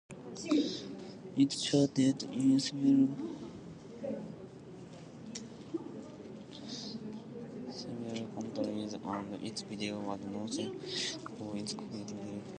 [1.37, 3.07] It charted in several
[8.35, 10.71] countries and its video was noted
[11.37, 12.43] for its creative direction.